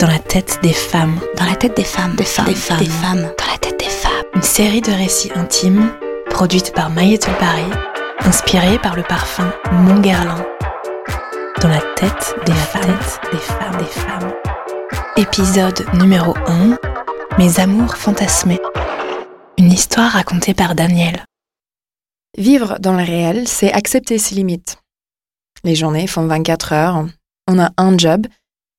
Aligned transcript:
dans 0.00 0.06
la 0.06 0.18
tête 0.18 0.58
des 0.62 0.72
femmes. 0.72 1.18
Dans 1.38 1.44
la 1.44 1.56
tête 1.56 1.76
des 1.76 1.84
femmes, 1.84 2.14
des 2.16 2.24
femmes, 2.24 2.46
Des 2.46 2.54
femmes. 2.54 2.78
des 2.78 2.86
femmes. 2.86 3.22
Dans 3.38 3.52
la 3.52 3.58
tête 3.58 3.78
des 3.78 3.88
femmes. 3.88 4.12
Une 4.34 4.42
série 4.42 4.80
de 4.80 4.92
récits 4.92 5.32
intimes 5.34 5.90
produite 6.30 6.74
par 6.74 6.90
Maïetul 6.90 7.32
Paris, 7.38 7.70
inspirée 8.20 8.78
par 8.78 8.94
le 8.96 9.02
parfum 9.02 9.50
Montguerlin. 9.72 10.44
Dans 11.60 11.68
la 11.68 11.80
tête 11.96 12.34
des 12.44 12.52
femmes, 12.52 12.98
des 13.32 13.38
femmes, 13.38 13.76
des 13.78 13.84
femmes. 13.86 14.32
Épisode 15.16 15.86
numéro 15.94 16.34
1 16.46 16.76
Mes 17.38 17.60
amours 17.60 17.96
fantasmés. 17.96 18.60
Une 19.58 19.72
histoire 19.72 20.12
racontée 20.12 20.52
par 20.52 20.74
Daniel. 20.74 21.24
Vivre 22.36 22.76
dans 22.80 22.92
le 22.92 23.02
réel, 23.02 23.48
c'est 23.48 23.72
accepter 23.72 24.18
ses 24.18 24.34
limites. 24.34 24.76
Les 25.64 25.74
journées 25.74 26.06
font 26.06 26.26
24 26.26 26.72
heures, 26.74 27.06
on 27.48 27.58
a 27.58 27.70
un 27.78 27.96
job, 27.96 28.26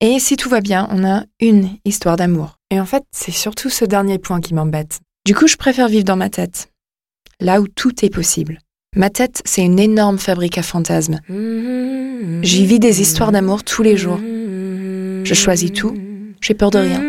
et 0.00 0.18
si 0.18 0.36
tout 0.36 0.48
va 0.48 0.60
bien, 0.60 0.88
on 0.90 1.04
a 1.04 1.24
une 1.40 1.70
histoire 1.84 2.16
d'amour. 2.16 2.58
Et 2.70 2.80
en 2.80 2.86
fait, 2.86 3.02
c'est 3.10 3.32
surtout 3.32 3.70
ce 3.70 3.84
dernier 3.84 4.18
point 4.18 4.40
qui 4.40 4.54
m'embête. 4.54 5.00
Du 5.26 5.34
coup, 5.34 5.46
je 5.46 5.56
préfère 5.56 5.88
vivre 5.88 6.04
dans 6.04 6.16
ma 6.16 6.30
tête, 6.30 6.70
là 7.40 7.60
où 7.60 7.68
tout 7.68 8.04
est 8.04 8.10
possible. 8.10 8.58
Ma 8.96 9.10
tête, 9.10 9.42
c'est 9.44 9.62
une 9.62 9.78
énorme 9.78 10.18
fabrique 10.18 10.58
à 10.58 10.62
fantasmes. 10.62 11.20
J'y 12.42 12.66
vis 12.66 12.78
des 12.78 13.00
histoires 13.00 13.32
d'amour 13.32 13.64
tous 13.64 13.82
les 13.82 13.96
jours. 13.96 14.18
Je 14.18 15.34
choisis 15.34 15.72
tout, 15.72 15.94
j'ai 16.40 16.54
peur 16.54 16.70
de 16.70 16.78
rien. 16.78 17.02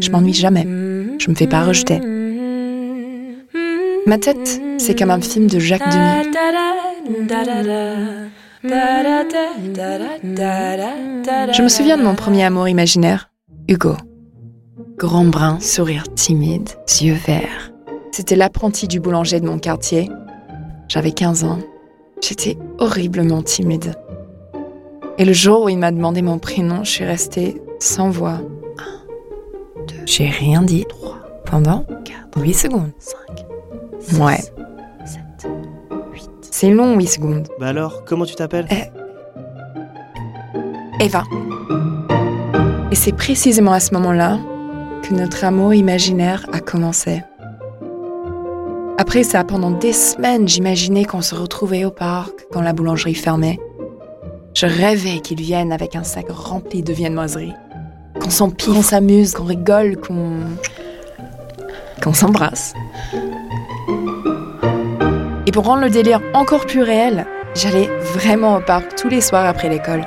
Je 0.00 0.10
m'ennuie 0.10 0.34
jamais, 0.34 0.64
je 0.64 1.30
me 1.30 1.34
fais 1.34 1.46
pas 1.46 1.64
rejeter. 1.64 2.00
Ma 4.06 4.18
tête, 4.18 4.60
c'est 4.78 4.98
comme 4.98 5.10
un 5.10 5.20
film 5.20 5.46
de 5.46 5.58
Jacques 5.58 5.88
Demy. 5.90 6.30
Je 8.64 8.70
me 11.62 11.68
souviens 11.68 11.98
de 11.98 12.02
mon 12.02 12.14
premier 12.14 12.44
amour 12.44 12.66
imaginaire, 12.66 13.28
Hugo. 13.68 13.94
Grand 14.96 15.26
brun, 15.26 15.60
sourire 15.60 16.04
timide, 16.14 16.70
yeux 17.02 17.18
verts. 17.26 17.72
C'était 18.10 18.36
l'apprenti 18.36 18.88
du 18.88 19.00
boulanger 19.00 19.38
de 19.40 19.46
mon 19.46 19.58
quartier. 19.58 20.10
J'avais 20.88 21.12
15 21.12 21.44
ans. 21.44 21.58
J'étais 22.22 22.56
horriblement 22.78 23.42
timide. 23.42 23.96
Et 25.18 25.26
le 25.26 25.34
jour 25.34 25.64
où 25.64 25.68
il 25.68 25.76
m'a 25.76 25.90
demandé 25.92 26.22
mon 26.22 26.38
prénom, 26.38 26.84
je 26.84 26.90
suis 26.90 27.04
restée 27.04 27.60
sans 27.80 28.08
voix. 28.08 28.40
Un, 28.78 29.02
deux, 29.86 30.06
j'ai 30.06 30.30
rien 30.30 30.62
dit. 30.62 30.86
Trois, 30.88 31.18
pendant 31.44 31.84
8 32.34 32.54
secondes. 32.54 32.92
5, 32.98 33.18
ouais. 34.24 34.40
7, 36.54 36.70
8. 36.70 36.70
C'est 36.70 36.70
long, 36.70 36.96
8 36.96 37.06
secondes. 37.06 37.48
Bah 37.58 37.68
alors, 37.68 38.04
comment 38.04 38.24
tu 38.24 38.36
t'appelles? 38.36 38.68
Eva. 41.00 41.24
Et 42.92 42.94
c'est 42.94 43.12
précisément 43.12 43.72
à 43.72 43.80
ce 43.80 43.92
moment-là 43.94 44.38
que 45.02 45.14
notre 45.14 45.44
amour 45.44 45.74
imaginaire 45.74 46.46
a 46.52 46.60
commencé. 46.60 47.22
Après 48.98 49.24
ça, 49.24 49.42
pendant 49.42 49.72
des 49.72 49.92
semaines, 49.92 50.46
j'imaginais 50.46 51.04
qu'on 51.04 51.22
se 51.22 51.34
retrouvait 51.34 51.84
au 51.84 51.90
parc 51.90 52.46
quand 52.52 52.62
la 52.62 52.72
boulangerie 52.72 53.14
fermait. 53.14 53.58
Je 54.54 54.66
rêvais 54.66 55.18
qu'il 55.18 55.40
vienne 55.40 55.72
avec 55.72 55.96
un 55.96 56.04
sac 56.04 56.26
rempli 56.30 56.82
de 56.82 56.92
viennoiseries. 56.92 57.54
Qu'on 58.20 58.30
s'empile, 58.30 58.74
qu'on 58.74 58.82
s'amuse, 58.82 59.32
qu'on 59.32 59.44
rigole, 59.44 59.96
qu'on. 59.96 60.38
qu'on 62.00 62.12
s'embrasse. 62.12 62.74
Et 65.46 65.52
pour 65.52 65.64
rendre 65.64 65.82
le 65.82 65.90
délire 65.90 66.20
encore 66.32 66.66
plus 66.66 66.82
réel, 66.82 67.26
j'allais 67.54 67.88
vraiment 68.14 68.56
au 68.56 68.60
parc 68.60 68.94
tous 68.96 69.08
les 69.08 69.20
soirs 69.20 69.44
après 69.44 69.68
l'école. 69.68 70.04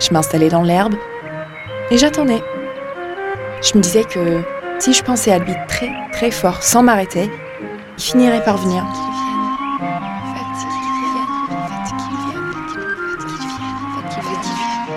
Je 0.00 0.12
m'installais 0.12 0.48
dans 0.48 0.62
l'herbe 0.62 0.94
et 1.90 1.98
j'attendais. 1.98 2.42
Je 3.62 3.76
me 3.76 3.82
disais 3.82 4.04
que 4.04 4.40
si 4.78 4.92
je 4.92 5.02
pensais 5.02 5.32
à 5.32 5.38
lui 5.38 5.54
très 5.68 5.90
très 6.12 6.30
fort 6.30 6.62
sans 6.62 6.82
m'arrêter, 6.82 7.30
il 7.98 8.02
finirait 8.02 8.42
par 8.42 8.56
venir. 8.56 8.84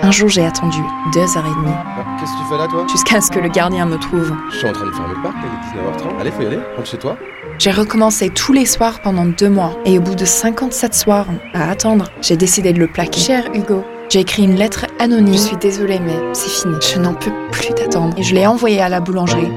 Un 0.04 0.10
jour, 0.10 0.28
j'ai 0.28 0.44
attendu 0.44 0.78
deux 1.14 1.36
heures 1.36 1.46
et 1.46 1.54
demie 1.54 1.72
Qu'est-ce 2.18 2.32
que 2.32 2.38
tu 2.38 2.44
fais 2.50 2.58
là, 2.58 2.66
toi? 2.66 2.86
Jusqu'à 2.90 3.20
ce 3.20 3.30
que 3.30 3.38
le 3.38 3.48
gardien 3.48 3.86
me 3.86 3.96
trouve. 3.96 4.32
Je 4.50 4.56
suis 4.56 4.66
en 4.66 4.72
train 4.72 4.86
de 4.86 4.90
fermer 4.90 5.14
le 5.14 5.22
parc, 5.22 5.36
il 5.40 5.78
est 5.78 5.80
19h30. 5.80 6.20
Allez, 6.20 6.30
faut 6.32 6.42
y 6.42 6.46
aller, 6.46 6.58
rentre 6.76 6.88
chez 6.88 6.98
toi. 6.98 7.16
J'ai 7.60 7.70
recommencé 7.70 8.28
tous 8.30 8.52
les 8.52 8.66
soirs 8.66 9.00
pendant 9.00 9.26
deux 9.26 9.48
mois 9.48 9.78
et 9.84 9.98
au 9.98 10.00
bout 10.00 10.16
de 10.16 10.24
57 10.24 10.94
soirs 10.94 11.26
à 11.54 11.70
attendre, 11.70 12.10
j'ai 12.20 12.36
décidé 12.36 12.72
de 12.72 12.80
le 12.80 12.88
plaquer. 12.88 13.20
Cher 13.20 13.44
Hugo, 13.54 13.84
j'ai 14.08 14.20
écrit 14.20 14.42
une 14.42 14.56
lettre 14.56 14.86
anonyme. 14.98 15.34
Je 15.34 15.38
suis 15.38 15.56
désolée, 15.56 16.00
mais 16.00 16.18
c'est 16.34 16.50
fini. 16.50 16.74
Je 16.82 16.98
n'en 16.98 17.14
peux 17.14 17.32
plus 17.52 17.70
d'attendre. 17.70 18.18
Et 18.18 18.24
je 18.24 18.34
l'ai 18.34 18.46
envoyé 18.46 18.80
à 18.80 18.88
la 18.88 19.00
boulangerie. 19.00 19.52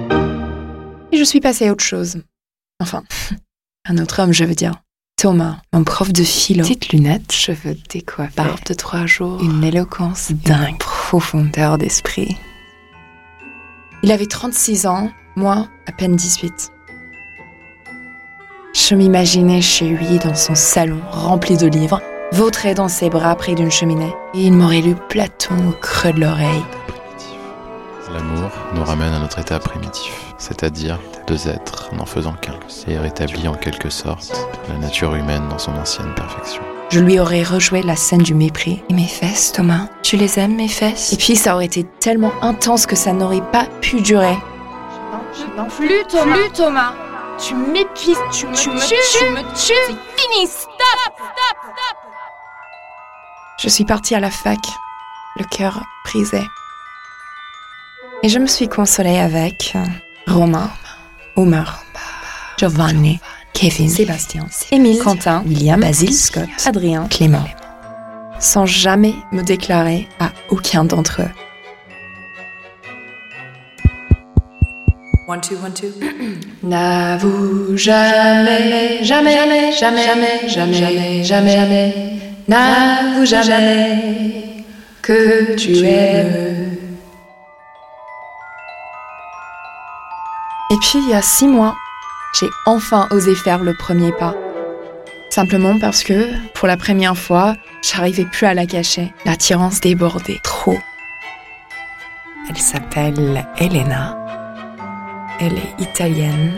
Et 1.11 1.17
je 1.17 1.23
suis 1.23 1.39
passée 1.39 1.67
à 1.67 1.71
autre 1.71 1.83
chose. 1.83 2.21
Enfin, 2.79 3.01
un 3.89 3.97
autre 3.97 4.21
homme, 4.21 4.31
je 4.31 4.43
veux 4.43 4.53
dire. 4.53 4.73
Thomas, 5.17 5.59
mon 5.71 5.85
prof 5.85 6.11
de 6.11 6.23
philo. 6.23 6.63
Petites 6.63 6.89
lunettes, 6.89 7.31
cheveux 7.31 7.77
décoiffés, 7.89 8.35
barbe 8.35 8.59
de 8.67 8.73
trois 8.73 9.05
jours, 9.05 9.41
une 9.41 9.63
éloquence 9.63 10.33
dingue, 10.33 10.77
profondeur 10.77 11.77
d'esprit. 11.77 12.35
Il 14.03 14.11
avait 14.11 14.25
36 14.25 14.85
ans, 14.87 15.09
moi 15.37 15.69
à 15.87 15.93
peine 15.93 16.17
18. 16.17 16.69
Je 18.73 18.93
m'imaginais 18.93 19.61
chez 19.61 19.87
lui 19.87 20.19
dans 20.19 20.35
son 20.35 20.53
salon 20.53 20.99
rempli 21.09 21.55
de 21.55 21.67
livres, 21.67 22.01
vautré 22.33 22.73
dans 22.73 22.89
ses 22.89 23.09
bras 23.09 23.35
près 23.37 23.55
d'une 23.55 23.71
cheminée, 23.71 24.13
et 24.33 24.41
il 24.47 24.51
m'aurait 24.51 24.81
lu 24.81 24.95
Platon 25.07 25.55
au 25.69 25.71
creux 25.81 26.11
de 26.11 26.19
l'oreille. 26.19 26.65
L'amour 28.13 28.51
nous 28.73 28.83
ramène 28.83 29.13
à 29.13 29.19
notre 29.19 29.39
état 29.39 29.57
primitif, 29.59 30.13
c'est-à-dire 30.37 30.99
deux 31.27 31.47
êtres 31.47 31.89
n'en 31.95 32.05
faisant 32.05 32.33
qu'un, 32.33 32.59
et 32.87 32.97
rétablit 32.97 33.47
en 33.47 33.55
quelque 33.55 33.89
sorte 33.89 34.47
la 34.69 34.77
nature 34.77 35.15
humaine 35.15 35.47
dans 35.49 35.57
son 35.57 35.71
ancienne 35.71 36.13
perfection. 36.13 36.61
Je 36.89 36.99
lui 36.99 37.19
aurais 37.19 37.41
rejoué 37.41 37.81
la 37.81 37.95
scène 37.95 38.21
du 38.21 38.35
mépris. 38.35 38.83
Et 38.89 38.93
mes 38.93 39.07
fesses, 39.07 39.51
Thomas 39.51 39.87
Tu 40.03 40.17
les 40.17 40.37
aimes, 40.39 40.55
mes 40.55 40.67
fesses? 40.67 41.13
Et 41.13 41.17
puis 41.17 41.35
ça 41.35 41.55
aurait 41.55 41.65
été 41.65 41.83
tellement 41.83 42.31
intense 42.43 42.85
que 42.85 42.95
ça 42.95 43.11
n'aurait 43.11 43.41
pas 43.51 43.65
pu 43.81 44.01
durer. 44.01 44.37
Plus 45.77 46.03
Thomas. 46.07 46.35
Plus 46.35 46.51
Thomas. 46.51 46.93
Tu 47.39 47.55
m'épuises, 47.55 48.17
tu 48.31 48.45
me 48.45 48.53
tues, 48.55 48.69
tu 48.69 49.25
me 49.25 49.41
tues. 49.55 49.73
C'est 49.87 50.21
fini, 50.21 50.47
stop, 50.47 50.69
stop, 51.15 51.57
stop. 51.59 51.97
Je 53.57 53.67
suis 53.67 53.83
partie 53.83 54.13
à 54.13 54.19
la 54.19 54.29
fac, 54.29 54.59
le 55.37 55.45
cœur 55.45 55.81
brisé. 56.05 56.41
Et 58.25 58.27
je 58.27 58.39
me 58.39 58.47
suis 58.47 58.67
consolée 58.67 59.19
avec 59.19 59.75
Romain, 60.25 60.71
Omer, 61.35 61.85
Giovanni, 62.57 63.19
Kevin, 63.53 63.87
Sébastien, 63.87 64.47
Émile, 64.71 64.97
Quentin, 64.97 65.43
William, 65.45 65.79
Basile, 65.79 66.11
Scott, 66.11 66.49
Adrien, 66.65 67.07
Clément. 67.07 67.45
Sans 68.39 68.65
jamais 68.65 69.13
me 69.31 69.43
déclarer 69.43 70.07
à 70.19 70.31
aucun 70.49 70.85
d'entre 70.85 71.21
eux. 71.21 71.29
N'avoue 76.63 77.77
jamais, 77.77 79.03
jamais, 79.03 79.37
jamais, 79.37 79.71
jamais, 79.71 80.49
jamais, 80.49 80.49
jamais, 80.49 81.23
jamais, 81.23 81.51
jamais, 81.53 81.93
n'avoue 82.47 83.25
jamais 83.25 84.63
que 85.03 85.55
tu 85.57 85.85
aimes. 85.85 86.54
Et 90.75 90.77
puis, 90.77 90.99
il 90.99 91.09
y 91.09 91.13
a 91.13 91.21
six 91.21 91.47
mois, 91.47 91.77
j'ai 92.37 92.49
enfin 92.65 93.07
osé 93.09 93.33
faire 93.33 93.63
le 93.63 93.73
premier 93.73 94.11
pas. 94.11 94.35
Simplement 95.29 95.79
parce 95.79 96.03
que, 96.03 96.27
pour 96.53 96.67
la 96.67 96.75
première 96.75 97.17
fois, 97.17 97.55
j'arrivais 97.81 98.25
plus 98.25 98.45
à 98.45 98.53
la 98.53 98.65
cacher. 98.65 99.13
L'attirance 99.25 99.79
débordait 99.79 100.41
trop. 100.43 100.77
Elle 102.49 102.57
s'appelle 102.57 103.47
Elena. 103.57 104.17
Elle 105.39 105.53
est 105.53 105.75
italienne. 105.79 106.51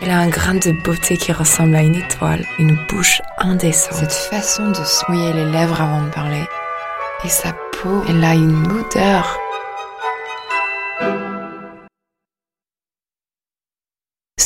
Elle 0.00 0.10
a 0.10 0.20
un 0.20 0.28
grain 0.28 0.54
de 0.54 0.72
beauté 0.82 1.18
qui 1.18 1.32
ressemble 1.32 1.76
à 1.76 1.82
une 1.82 1.96
étoile, 1.96 2.46
une 2.58 2.78
bouche 2.88 3.20
indécente. 3.36 3.92
Cette 3.92 4.12
façon 4.14 4.70
de 4.70 4.82
se 4.84 5.04
mouiller 5.10 5.34
les 5.34 5.50
lèvres 5.50 5.82
avant 5.82 6.00
de 6.00 6.08
parler. 6.08 6.44
Et 7.26 7.28
sa 7.28 7.52
peau, 7.52 8.04
elle 8.08 8.24
a 8.24 8.32
une 8.32 8.66
odeur. 8.72 9.38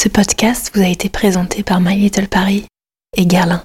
Ce 0.08 0.10
podcast 0.10 0.70
vous 0.74 0.80
a 0.80 0.86
été 0.86 1.10
présenté 1.10 1.62
par 1.62 1.82
My 1.82 1.94
Little 1.94 2.28
Paris 2.28 2.64
et 3.14 3.26
Guerlain. 3.26 3.62